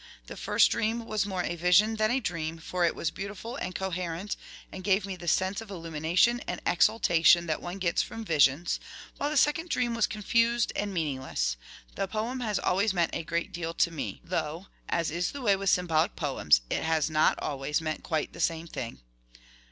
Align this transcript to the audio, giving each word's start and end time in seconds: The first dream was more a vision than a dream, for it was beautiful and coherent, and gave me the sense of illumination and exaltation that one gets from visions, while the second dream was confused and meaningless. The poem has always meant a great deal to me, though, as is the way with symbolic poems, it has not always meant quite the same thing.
The 0.25 0.35
first 0.35 0.71
dream 0.71 1.05
was 1.05 1.27
more 1.27 1.43
a 1.43 1.55
vision 1.55 1.97
than 1.97 2.09
a 2.09 2.19
dream, 2.19 2.57
for 2.57 2.83
it 2.83 2.95
was 2.95 3.11
beautiful 3.11 3.55
and 3.55 3.75
coherent, 3.75 4.35
and 4.71 4.83
gave 4.83 5.05
me 5.05 5.15
the 5.15 5.27
sense 5.27 5.61
of 5.61 5.69
illumination 5.69 6.39
and 6.47 6.59
exaltation 6.65 7.45
that 7.45 7.61
one 7.61 7.77
gets 7.77 8.01
from 8.01 8.25
visions, 8.25 8.79
while 9.17 9.29
the 9.29 9.37
second 9.37 9.69
dream 9.69 9.93
was 9.93 10.07
confused 10.07 10.73
and 10.75 10.91
meaningless. 10.91 11.55
The 11.93 12.07
poem 12.07 12.39
has 12.39 12.57
always 12.57 12.95
meant 12.95 13.13
a 13.13 13.21
great 13.23 13.51
deal 13.51 13.75
to 13.75 13.91
me, 13.91 14.21
though, 14.23 14.65
as 14.89 15.11
is 15.11 15.33
the 15.33 15.41
way 15.43 15.55
with 15.55 15.69
symbolic 15.69 16.15
poems, 16.15 16.61
it 16.71 16.81
has 16.81 17.11
not 17.11 17.37
always 17.37 17.79
meant 17.79 18.01
quite 18.01 18.33
the 18.33 18.39
same 18.39 18.65
thing. 18.65 19.01